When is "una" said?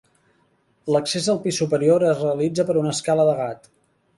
2.85-2.95